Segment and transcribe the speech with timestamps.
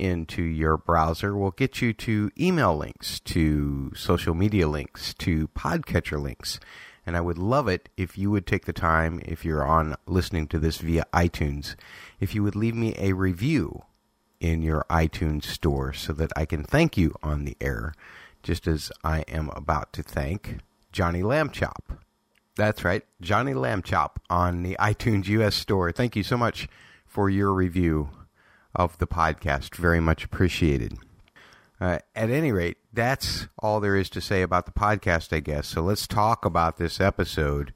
[0.00, 6.20] into your browser, will get you to email links, to social media links, to podcatcher
[6.20, 6.58] links.
[7.04, 10.46] And I would love it if you would take the time, if you're on listening
[10.48, 11.74] to this via iTunes,
[12.18, 13.82] if you would leave me a review
[14.40, 17.92] in your iTunes store so that I can thank you on the air,
[18.42, 20.58] just as I am about to thank
[20.92, 21.98] Johnny Lambchop.
[22.56, 25.92] That's right, Johnny Lambchop on the iTunes US store.
[25.92, 26.68] Thank you so much
[27.06, 28.10] for your review
[28.74, 29.74] of the podcast.
[29.76, 30.98] Very much appreciated.
[31.80, 35.66] Uh, at any rate, that's all there is to say about the podcast, I guess.
[35.66, 37.72] So let's talk about this episode.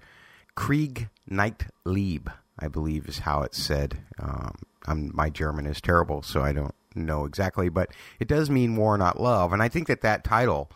[0.54, 3.98] Krieg nicht Liebe, I believe is how it's said.
[4.18, 8.98] Um, my German is terrible, so I don't know exactly, but it does mean war,
[8.98, 9.52] not love.
[9.52, 10.70] And I think that that title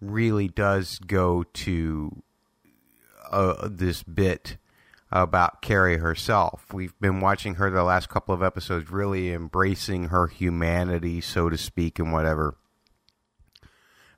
[0.00, 2.22] really does go to
[3.30, 4.56] uh, this bit
[5.12, 6.72] about Carrie herself.
[6.72, 11.58] We've been watching her the last couple of episodes, really embracing her humanity, so to
[11.58, 12.56] speak, and whatever.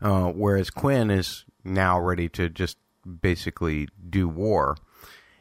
[0.01, 2.79] Uh, whereas Quinn is now ready to just
[3.21, 4.77] basically do war.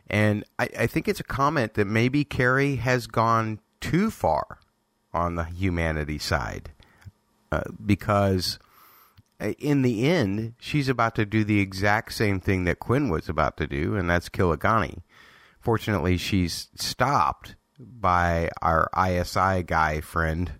[0.08, 4.60] And I, I think it's a comment that maybe Carrie has gone too far
[5.14, 6.72] on the humanity side
[7.52, 8.58] uh, because
[9.40, 13.30] uh, in the end she's about to do the exact same thing that Quinn was
[13.30, 15.00] about to do and that's kill Haqqani.
[15.64, 20.52] Fortunately she's stopped by our ISI guy friend,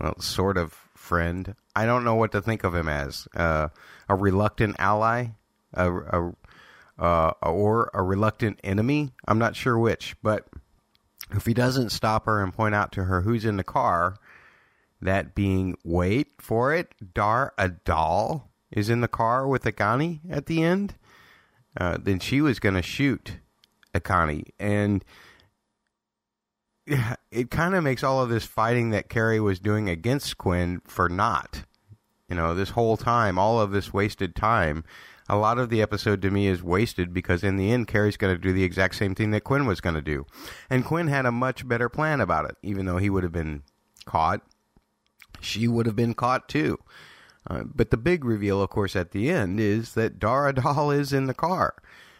[0.00, 1.56] well sort of friend.
[1.74, 3.26] I don't know what to think of him as.
[3.34, 3.68] Uh,
[4.08, 5.28] a reluctant ally,
[5.74, 6.32] a, a
[6.98, 9.12] uh, or a reluctant enemy.
[9.26, 10.46] I'm not sure which, but
[11.32, 14.16] if he doesn't stop her and point out to her who's in the car,
[15.02, 20.62] that being, wait for it, Dar Adal is in the car with Haqqani at the
[20.62, 20.94] end,
[21.78, 23.38] uh, then she was going to shoot
[24.00, 24.44] Haqqani.
[24.58, 25.04] And
[27.30, 31.08] it kind of makes all of this fighting that Carrie was doing against Quinn for
[31.08, 31.64] naught.
[32.28, 34.84] You know, this whole time, all of this wasted time
[35.28, 38.34] a lot of the episode to me is wasted because in the end, Carrie's going
[38.34, 40.26] to do the exact same thing that Quinn was going to do.
[40.70, 43.62] And Quinn had a much better plan about it, even though he would have been
[44.04, 44.42] caught.
[45.40, 46.78] She would have been caught too.
[47.48, 51.12] Uh, but the big reveal, of course, at the end is that Dar Adal is
[51.12, 51.74] in the car.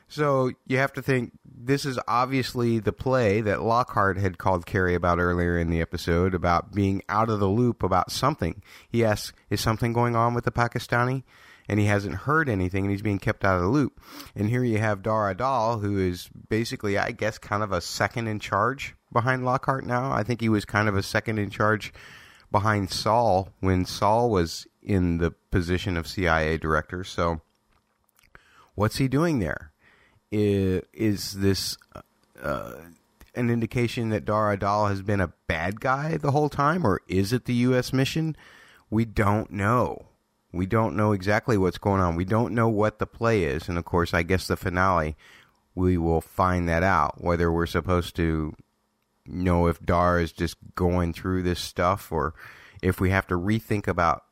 [0.08, 4.94] So you have to think this is obviously the play that Lockhart had called Carrie
[4.94, 8.62] about earlier in the episode about being out of the loop about something.
[8.88, 11.24] He asks, Is something going on with the Pakistani?
[11.68, 14.00] and he hasn't heard anything and he's being kept out of the loop.
[14.34, 18.28] And here you have Dar Adal, who is basically, I guess, kind of a second
[18.28, 20.12] in charge behind Lockhart now.
[20.12, 21.92] I think he was kind of a second in charge
[22.50, 27.02] behind Saul when Saul was in the position of CIA director.
[27.02, 27.40] So,
[28.74, 29.72] what's he doing there?
[30.30, 31.76] Is, is this
[32.42, 32.72] uh,
[33.34, 37.32] an indication that Dar Adal has been a bad guy the whole time, or is
[37.32, 37.92] it the U.S.
[37.92, 38.36] mission?
[38.90, 40.06] We don't know.
[40.52, 42.16] We don't know exactly what's going on.
[42.16, 43.68] We don't know what the play is.
[43.68, 45.16] And of course, I guess the finale,
[45.74, 47.22] we will find that out.
[47.22, 48.54] Whether we're supposed to
[49.26, 52.34] know if Dar is just going through this stuff or
[52.82, 54.22] if we have to rethink about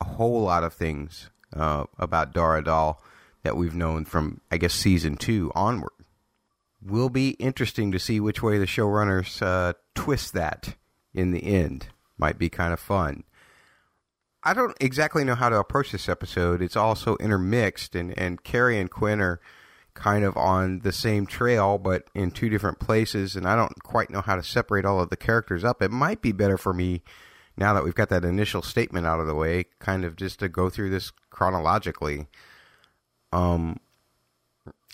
[0.00, 2.96] a whole lot of things uh, about Dar Adal
[3.44, 5.92] that we've known from, I guess, season two onward.
[6.82, 10.74] Will be interesting to see which way the showrunners uh, twist that
[11.14, 11.88] in the end.
[12.18, 13.24] Might be kind of fun.
[14.42, 16.60] I don't exactly know how to approach this episode.
[16.60, 19.40] It's also intermixed, and, and Carrie and Quinn are
[19.94, 24.10] kind of on the same trail, but in two different places, and I don't quite
[24.10, 25.80] know how to separate all of the characters up.
[25.80, 27.02] It might be better for me
[27.56, 30.48] now that we've got that initial statement out of the way, kind of just to
[30.48, 32.26] go through this chronologically.
[33.34, 33.78] Um,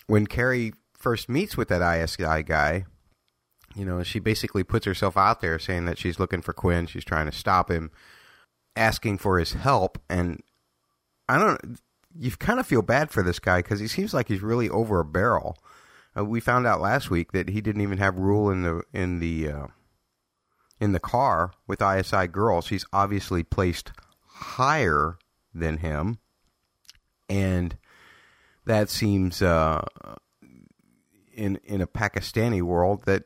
[0.06, 2.86] when Carrie first meets with that ISI guy,
[3.76, 7.04] you know, she basically puts herself out there saying that she's looking for Quinn, she's
[7.04, 7.90] trying to stop him
[8.76, 10.42] asking for his help and
[11.28, 11.78] I don't
[12.18, 15.00] you kind of feel bad for this guy because he seems like he's really over
[15.00, 15.56] a barrel.
[16.16, 19.20] Uh, we found out last week that he didn't even have rule in the in
[19.20, 19.66] the uh,
[20.80, 22.68] in the car with ISI girls.
[22.68, 23.92] He's obviously placed
[24.26, 25.18] higher
[25.54, 26.18] than him,
[27.28, 27.76] and
[28.66, 29.84] that seems uh,
[31.32, 33.24] in in a Pakistani world that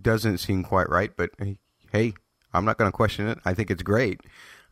[0.00, 1.10] doesn't seem quite right.
[1.16, 1.30] But
[1.92, 2.14] hey,
[2.52, 3.38] I'm not going to question it.
[3.44, 4.20] I think it's great.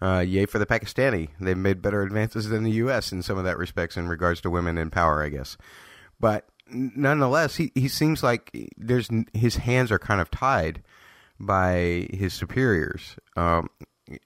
[0.03, 1.29] Uh, yay for the Pakistani.
[1.39, 3.13] They've made better advances than the U.S.
[3.13, 5.59] in some of that respects in regards to women in power, I guess.
[6.19, 10.83] But nonetheless, he, he seems like there's his hands are kind of tied
[11.39, 13.69] by his superiors, um,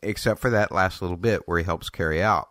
[0.03, 2.49] except for that last little bit where he helps Carrie out.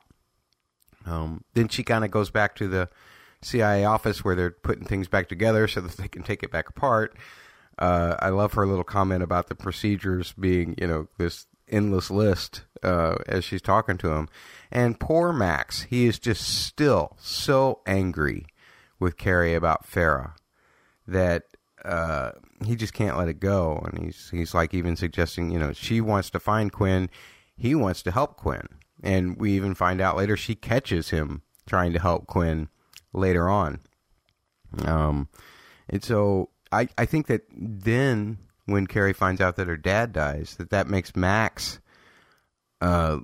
[1.05, 2.89] Um, then she kind of goes back to the
[3.41, 6.69] CIA office where they're putting things back together so that they can take it back
[6.69, 7.15] apart.
[7.77, 12.63] Uh, I love her little comment about the procedures being, you know, this endless list
[12.83, 14.29] uh, as she's talking to him.
[14.71, 18.45] And poor Max, he is just still so angry
[18.99, 20.35] with Carrie about Fara
[21.07, 21.43] that
[21.83, 22.31] uh,
[22.65, 23.83] he just can't let it go.
[23.85, 27.09] And he's he's like even suggesting, you know, she wants to find Quinn,
[27.55, 28.67] he wants to help Quinn.
[29.03, 32.69] And we even find out later she catches him trying to help Quinn
[33.11, 33.81] later on.
[34.85, 35.27] Um,
[35.89, 40.55] and so I, I think that then when Carrie finds out that her dad dies,
[40.57, 41.79] that that makes Max
[42.81, 43.19] uh,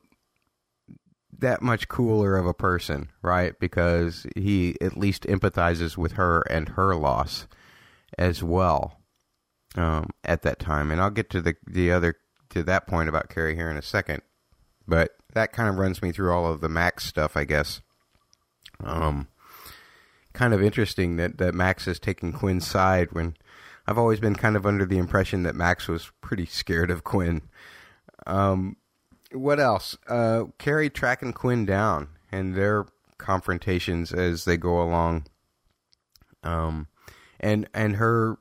[1.37, 3.57] that much cooler of a person, right?
[3.59, 7.47] Because he at least empathizes with her and her loss
[8.17, 8.99] as well
[9.75, 10.91] um, at that time.
[10.91, 12.15] And I'll get to the the other
[12.49, 14.21] to that point about Carrie here in a second,
[14.89, 17.81] but that kind of runs me through all of the Max stuff, I guess.
[18.83, 19.27] Um,
[20.33, 23.35] kind of interesting that that Max is taking Quinn's side when
[23.87, 27.41] I've always been kind of under the impression that Max was pretty scared of Quinn.
[28.25, 28.77] Um,
[29.31, 29.97] what else?
[30.07, 32.85] Uh, Carrie tracking Quinn down and their
[33.17, 35.25] confrontations as they go along.
[36.43, 36.87] Um,
[37.39, 38.37] and and her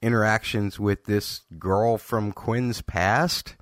[0.00, 3.56] interactions with this girl from Quinn's past.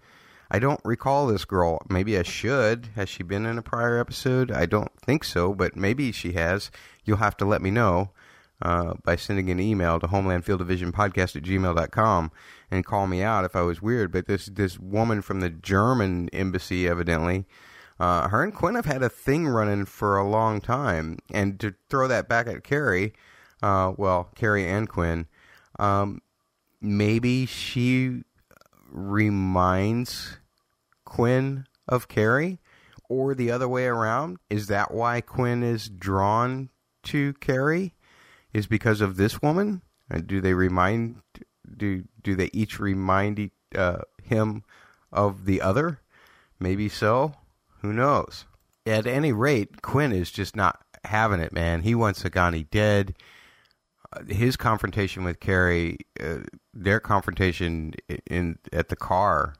[0.50, 1.80] I don't recall this girl.
[1.88, 2.88] Maybe I should.
[2.96, 4.50] Has she been in a prior episode?
[4.50, 6.70] I don't think so, but maybe she has.
[7.04, 8.10] You'll have to let me know
[8.60, 12.32] uh, by sending an email to homelandfielddivisionpodcast at gmail.com
[12.70, 14.10] and call me out if I was weird.
[14.10, 17.46] But this this woman from the German embassy, evidently,
[18.00, 21.18] uh, her and Quinn have had a thing running for a long time.
[21.32, 23.12] And to throw that back at Carrie,
[23.62, 25.26] uh, well, Carrie and Quinn,
[25.78, 26.22] um,
[26.80, 28.24] maybe she
[28.90, 30.38] reminds
[31.10, 32.60] Quinn of Carrie,
[33.08, 34.38] or the other way around.
[34.48, 36.70] Is that why Quinn is drawn
[37.02, 37.94] to Carrie?
[38.52, 39.82] Is because of this woman?
[40.08, 41.20] And do they remind
[41.76, 44.62] do do they each remind uh, him
[45.12, 46.00] of the other?
[46.60, 47.34] Maybe so.
[47.82, 48.46] Who knows?
[48.86, 51.82] At any rate, Quinn is just not having it, man.
[51.82, 53.16] He wants Haqqani dead.
[54.12, 56.38] Uh, his confrontation with Carrie, uh,
[56.72, 57.94] their confrontation
[58.26, 59.54] in at the car,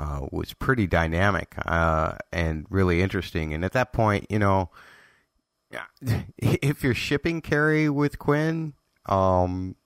[0.00, 3.52] uh, was pretty dynamic uh, and really interesting.
[3.52, 4.70] And at that point, you know,
[6.38, 8.72] if you're shipping Carrie with Quinn,
[9.06, 9.76] um,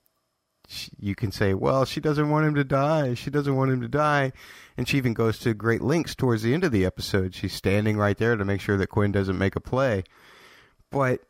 [0.99, 3.15] you can say, well, she doesn't want him to die.
[3.15, 4.33] She doesn't want him to die.
[4.77, 7.35] And she even goes to great lengths towards the end of the episode.
[7.35, 10.05] She's standing right there to make sure that Quinn doesn't make a play.
[10.93, 11.23] But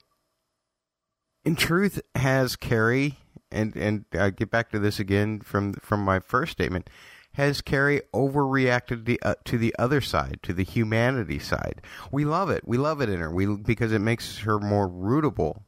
[1.42, 3.18] in truth, has Carrie,
[3.50, 6.90] and, and I get back to this again from, from my first statement,
[7.34, 11.80] has Carrie overreacted the, uh, to the other side, to the humanity side?
[12.10, 12.66] We love it.
[12.66, 15.62] We love it in her we, because it makes her more rootable.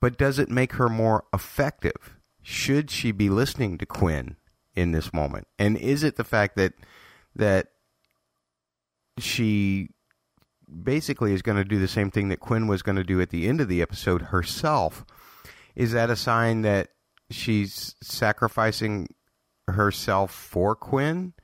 [0.00, 2.14] But does it make her more effective?
[2.48, 4.36] should she be listening to Quinn
[4.74, 5.46] in this moment?
[5.58, 6.72] And is it the fact that
[7.36, 7.68] that
[9.18, 9.90] she
[10.82, 13.28] basically is going to do the same thing that Quinn was going to do at
[13.28, 15.04] the end of the episode herself?
[15.76, 16.88] Is that a sign that
[17.30, 19.08] she's sacrificing
[19.72, 21.34] herself for Quinn?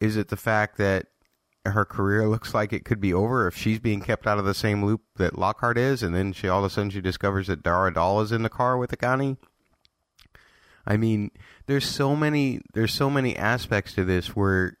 [0.00, 1.06] Is it the fact that
[1.64, 4.54] her career looks like it could be over if she's being kept out of the
[4.54, 7.62] same loop that Lockhart is, and then she all of a sudden she discovers that
[7.62, 9.36] Dar Adal is in the car with Haqqani?
[10.86, 11.30] I mean,
[11.66, 14.78] there's so many there's so many aspects to this where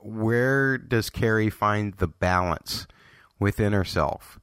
[0.00, 2.86] where does Carrie find the balance
[3.38, 4.39] within herself?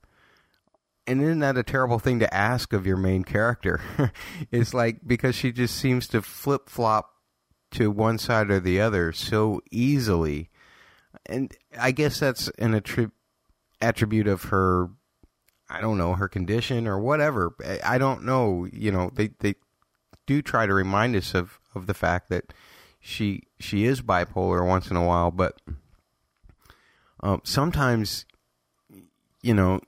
[1.08, 3.82] And isn't that a terrible thing to ask of your main character?
[4.52, 7.10] it's like because she just seems to flip flop
[7.72, 10.50] to one side or the other so easily.
[11.26, 13.12] And I guess that's an attrib-
[13.82, 14.90] attribute of her
[15.70, 17.54] I don't know, her condition or whatever.
[17.84, 19.56] I don't know, you know, they they
[20.26, 22.54] do try to remind us of, of the fact that
[23.00, 25.60] she she is bipolar once in a while, but
[27.22, 28.26] um, sometimes,
[29.42, 29.82] you know,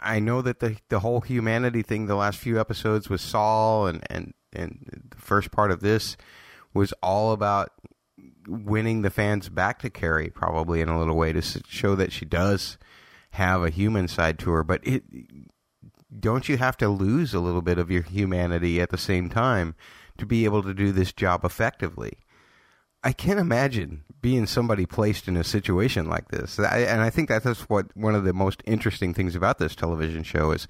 [0.00, 4.04] I know that the the whole humanity thing, the last few episodes with Saul and
[4.10, 6.16] and and the first part of this
[6.74, 7.72] was all about
[8.46, 12.24] winning the fans back to Carrie, probably in a little way to show that she
[12.24, 12.78] does
[13.30, 14.62] have a human side to her.
[14.62, 15.04] But it
[16.20, 19.74] don't you have to lose a little bit of your humanity at the same time
[20.18, 22.18] to be able to do this job effectively?
[23.04, 26.58] I can't imagine being somebody placed in a situation like this.
[26.58, 30.22] I, and I think that's what one of the most interesting things about this television
[30.22, 30.66] show is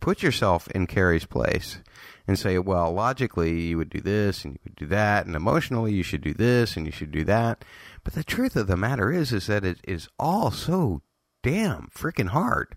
[0.00, 1.78] put yourself in Carrie's place
[2.26, 5.92] and say, well, logically you would do this and you would do that, and emotionally
[5.92, 7.64] you should do this and you should do that.
[8.02, 11.02] But the truth of the matter is, is that it is all so
[11.44, 12.74] damn freaking hard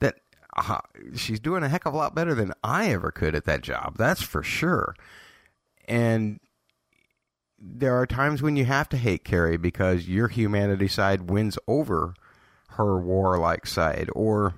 [0.00, 0.16] that
[0.56, 0.80] uh,
[1.14, 3.96] she's doing a heck of a lot better than I ever could at that job.
[3.96, 4.96] That's for sure.
[5.86, 6.40] And
[7.60, 12.14] there are times when you have to hate Carrie because your humanity side wins over
[12.70, 14.54] her warlike side, or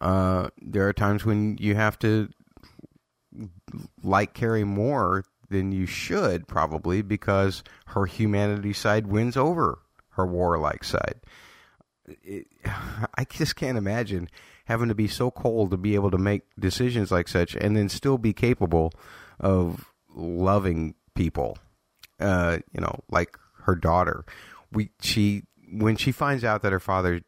[0.00, 2.28] uh, there are times when you have to
[4.02, 9.80] like Carrie more than you should, probably because her humanity side wins over
[10.10, 11.20] her warlike side.
[12.22, 14.28] It, I just can't imagine
[14.66, 17.88] having to be so cold to be able to make decisions like such and then
[17.88, 18.92] still be capable
[19.40, 21.58] of loving people.
[22.18, 24.24] Uh, you know, like her daughter.
[24.72, 27.20] We she when she finds out that her father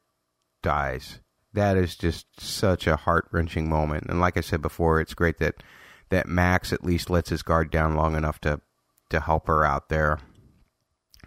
[0.62, 1.20] dies,
[1.52, 4.06] that is just such a heart wrenching moment.
[4.08, 5.62] And like I said before, it's great that
[6.08, 8.60] that Max at least lets his guard down long enough to
[9.10, 10.18] to help her out there.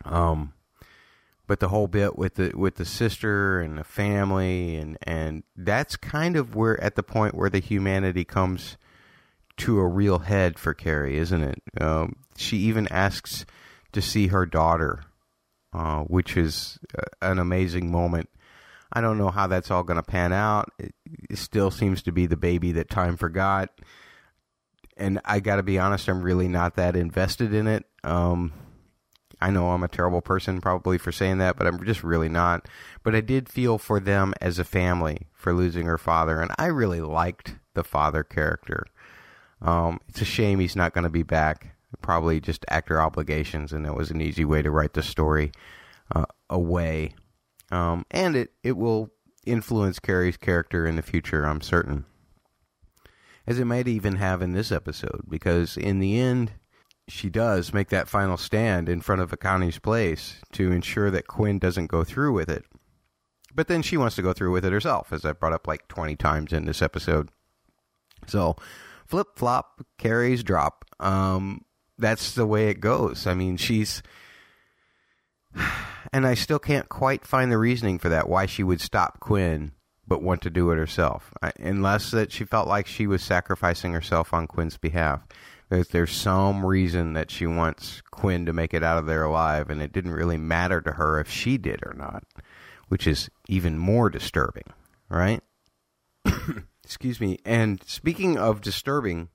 [0.03, 0.53] Um,
[1.45, 5.95] but the whole bit with the with the sister and the family and and that's
[5.95, 8.77] kind of where at the point where the humanity comes
[9.57, 11.61] to a real head for Carrie, isn't it?
[11.79, 13.45] Um, she even asks
[13.93, 15.03] to see her daughter,
[15.73, 18.29] uh, which is uh, an amazing moment.
[18.91, 20.69] I don't know how that's all going to pan out.
[20.79, 20.93] It,
[21.29, 23.69] it, still seems to be the baby that time forgot.
[24.97, 27.83] And I got to be honest, I'm really not that invested in it.
[28.03, 28.53] Um,
[29.41, 32.67] I know I'm a terrible person probably for saying that, but I'm just really not.
[33.03, 36.67] But I did feel for them as a family for losing her father, and I
[36.67, 38.85] really liked the father character.
[39.61, 41.75] Um, it's a shame he's not going to be back.
[42.01, 45.51] Probably just actor obligations, and it was an easy way to write the story
[46.13, 47.13] uh, away.
[47.71, 49.11] Um, and it, it will
[49.45, 52.05] influence Carrie's character in the future, I'm certain.
[53.47, 56.51] As it might even have in this episode, because in the end,
[57.07, 61.59] she does make that final stand in front of Haqqani's place to ensure that Quinn
[61.59, 62.65] doesn't go through with it.
[63.53, 65.87] But then she wants to go through with it herself, as I've brought up like
[65.87, 67.29] 20 times in this episode.
[68.27, 68.55] So
[69.05, 70.85] flip flop, carries drop.
[70.99, 71.63] Um,
[71.97, 73.27] that's the way it goes.
[73.27, 74.01] I mean, she's.
[76.13, 79.71] And I still can't quite find the reasoning for that, why she would stop Quinn
[80.07, 81.33] but want to do it herself.
[81.41, 85.21] I, unless that she felt like she was sacrificing herself on Quinn's behalf.
[85.69, 89.69] There's, there's some reason that she wants Quinn to make it out of there alive,
[89.69, 92.23] and it didn't really matter to her if she did or not,
[92.87, 94.71] which is even more disturbing,
[95.09, 95.41] right?
[96.85, 97.39] Excuse me.
[97.43, 99.29] And speaking of disturbing,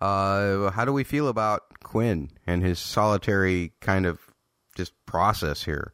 [0.00, 4.20] uh, how do we feel about Quinn and his solitary kind of
[4.76, 5.92] just process here?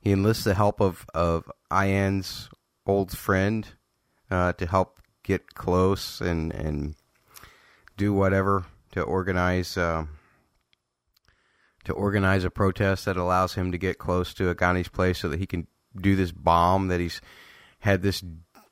[0.00, 2.50] He enlists the help of of Ian's
[2.84, 3.68] old friend
[4.32, 6.96] uh, to help get close and and
[7.96, 10.06] do whatever to organize uh,
[11.84, 15.38] to organize a protest that allows him to get close to Haqqani's place so that
[15.38, 17.20] he can do this bomb that he's
[17.78, 18.24] had this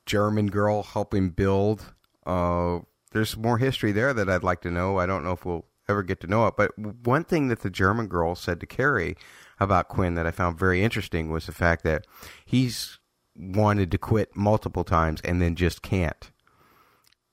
[0.06, 1.94] German girl helping build.
[2.26, 2.80] Uh,
[3.12, 4.98] there's more history there that I'd like to know.
[4.98, 6.54] I don't know if we'll ever get to know it.
[6.56, 9.16] But one thing that the German girl said to Carrie
[9.58, 12.06] about Quinn that I found very interesting was the fact that
[12.44, 12.98] he's
[13.36, 16.30] wanted to quit multiple times and then just can't.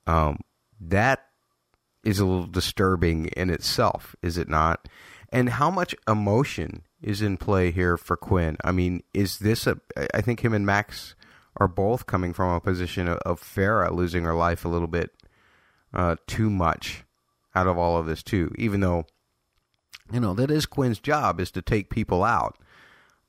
[0.06, 0.40] Um,
[0.80, 1.26] that
[2.04, 4.88] is a little disturbing in itself, is it not?
[5.30, 8.58] And how much emotion is in play here for Quinn?
[8.64, 9.78] I mean, is this a?
[10.14, 11.16] I think him and Max
[11.58, 15.12] are both coming from a position of, of Fara losing her life a little bit
[15.94, 17.04] uh, too much
[17.56, 18.54] out of all of this too.
[18.58, 19.06] Even though,
[20.12, 22.58] you know, that is Quinn's job is to take people out.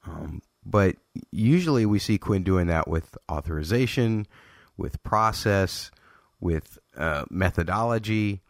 [0.06, 0.96] Um, but
[1.30, 4.26] usually we see Quinn doing that with authorization,
[4.76, 5.90] with process,
[6.40, 8.42] with uh, methodology.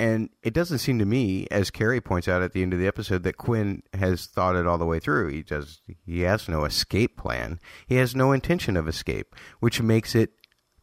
[0.00, 2.86] And it doesn't seem to me, as Carrie points out at the end of the
[2.86, 5.28] episode, that Quinn has thought it all the way through.
[5.28, 5.82] He does.
[6.06, 7.58] He has no escape plan.
[7.86, 10.30] He has no intention of escape, which makes it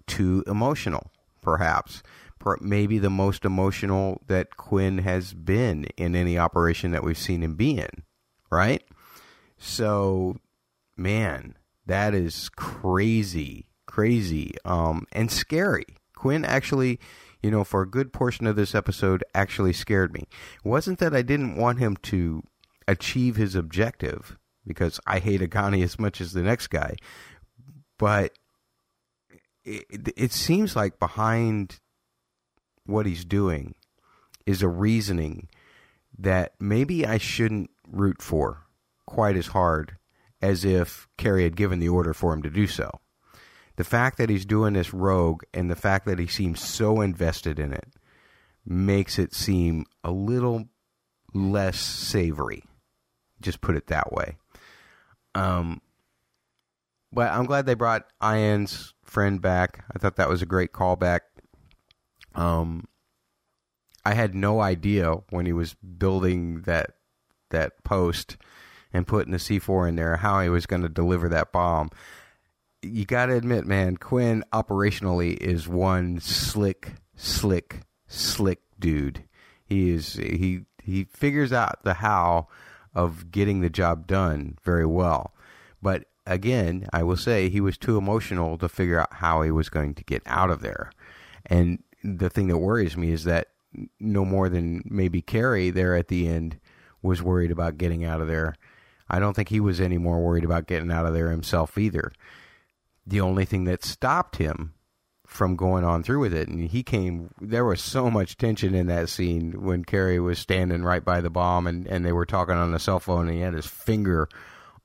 [0.06, 2.04] too emotional, perhaps.
[2.60, 7.56] Maybe the most emotional that Quinn has been in any operation that we've seen him
[7.56, 8.04] be in,
[8.52, 8.84] right?
[9.58, 10.36] So,
[10.96, 11.56] man,
[11.86, 15.86] That is crazy, crazy, um, and scary.
[16.16, 17.00] Quinn actually,
[17.46, 20.22] you know, for a good portion of this episode, actually scared me.
[20.22, 22.42] It wasn't that I didn't want him to
[22.88, 26.96] achieve his objective because I hate Haqqani as much as the next guy,
[28.00, 28.32] but
[29.64, 29.86] it,
[30.18, 31.80] it seems like behind
[32.88, 33.75] what he's doing
[34.48, 35.48] is a reasoning
[36.18, 38.64] that maybe I shouldn't root for
[39.06, 39.98] quite as hard
[40.42, 42.90] as if Carrie had given the order for him to do so.
[43.77, 47.60] The fact that he's doing this rogue and the fact that he seems so invested
[47.60, 47.88] in it
[48.65, 50.65] makes it seem a little
[51.34, 52.63] less savory.
[53.41, 54.38] Just put it that way.
[55.36, 55.82] Um,
[57.12, 59.86] but I'm glad they brought Ian's friend back.
[59.94, 61.22] I thought that was a great callback.
[62.34, 62.86] Um,
[64.05, 66.91] I had no idea when he was building that
[67.51, 68.38] that post
[68.91, 71.89] and putting the C4 in there how he was going to deliver that bomb.
[72.86, 79.24] You got to admit, man, Quinn operationally is one slick, slick, slick dude.
[79.65, 82.48] He is he he figures out the how
[82.94, 85.34] of getting the job done very well.
[85.82, 89.70] But again, I will say he was too emotional to figure out how he was
[89.70, 90.92] going to get out of there.
[91.46, 93.50] And the thing that worries me is that
[94.00, 96.60] no more than maybe Carrie there at the end
[97.01, 98.56] was worried about getting out of there.
[99.10, 102.12] I don't think he was any more worried about getting out of there himself either.
[103.06, 104.74] The only thing that stopped him
[105.26, 107.32] from going on through with it, and he came.
[107.42, 111.30] There was so much tension in that scene when Carrie was standing right by the
[111.30, 114.28] bomb, and and they were talking on the cell phone, and he had his finger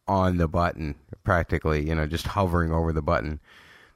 [0.06, 3.40] on the button, practically, you know, just hovering over the button.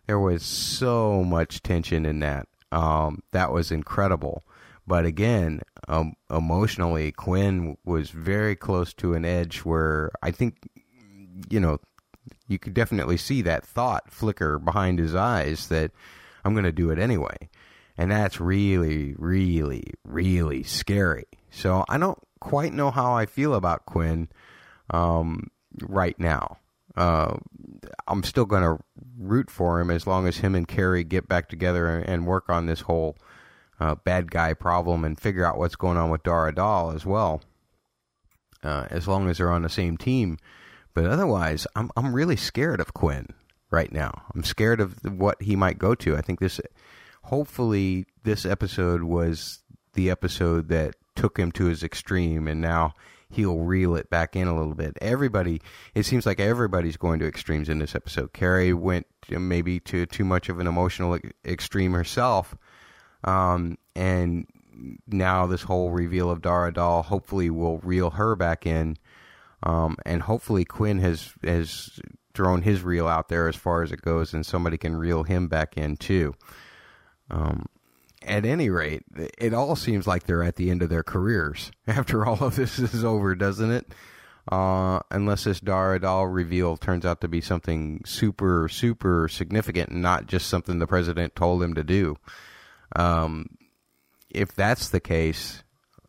[0.07, 2.47] There was so much tension in that.
[2.71, 4.45] Um, that was incredible.
[4.87, 10.57] But again, um, emotionally, Quinn was very close to an edge where I think,
[11.49, 11.78] you know,
[12.46, 15.90] you could definitely see that thought flicker behind his eyes that
[16.44, 17.48] I'm going to do it anyway.
[17.96, 21.26] And that's really, really, really scary.
[21.50, 24.28] So I don't quite know how I feel about Quinn
[24.90, 26.59] um, right now.
[26.96, 27.37] Uh,
[28.07, 28.83] I'm still going to
[29.18, 32.66] root for him as long as him and Carrie get back together and work on
[32.66, 33.16] this whole
[33.80, 37.42] uh, bad guy problem and figure out what's going on with Dar Adal as well.
[38.62, 40.38] Uh, as long as they're on the same team,
[40.94, 43.26] but otherwise, I'm I'm really scared of Quinn
[43.70, 44.22] right now.
[44.35, 46.16] I'm scared of what he might go to.
[46.16, 46.61] I think this,
[47.24, 49.62] hopefully, this episode was
[49.94, 52.94] the episode that took him to his extreme, and now
[53.30, 54.96] he'll reel it back in a little bit.
[55.00, 55.61] Everybody,
[55.94, 58.33] it seems like everybody's going to extremes in this episode.
[58.33, 62.54] Carrie went maybe to too much of an emotional extreme herself
[63.24, 64.46] um, and
[65.07, 68.96] now this whole reveal of Dar Adal hopefully will reel her back in.
[69.64, 71.98] Um, and hopefully Quinn has has
[72.35, 75.48] thrown his reel out there as far as it goes, and somebody can reel him
[75.48, 76.35] back in too.
[77.31, 77.66] Um,
[78.22, 79.03] at any rate,
[79.38, 82.79] it all seems like they're at the end of their careers after all of this
[82.79, 83.87] is over, doesn't it?
[84.50, 90.03] Uh, unless this Dar Adal reveal turns out to be something super, super significant and
[90.03, 92.16] not just something the president told him to do.
[92.94, 93.57] Um,
[94.29, 95.63] if that's the case,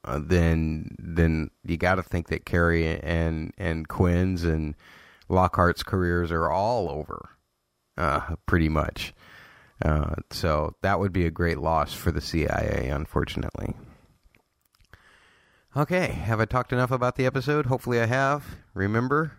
[0.05, 4.75] uh, then then you got to think that Carrie and and Quinn's and
[5.27, 7.29] Lockhart's careers are all over,
[7.97, 9.13] uh, pretty much.
[9.83, 13.75] Uh, so that would be a great loss for the CIA, unfortunately.
[15.75, 17.65] Okay, have I talked enough about the episode?
[17.65, 18.45] Hopefully I have.
[18.73, 19.33] Remember,